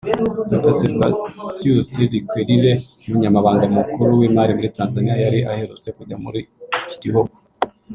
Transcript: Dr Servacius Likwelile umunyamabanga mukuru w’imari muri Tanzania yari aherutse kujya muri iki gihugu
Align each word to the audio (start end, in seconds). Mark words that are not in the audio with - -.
Dr 0.51 0.73
Servacius 0.79 1.89
Likwelile 2.11 2.71
umunyamabanga 3.07 3.65
mukuru 3.75 4.11
w’imari 4.19 4.51
muri 4.57 4.73
Tanzania 4.77 5.15
yari 5.23 5.39
aherutse 5.51 5.89
kujya 5.97 6.15
muri 6.23 6.39
iki 6.83 6.97
gihugu 7.03 7.33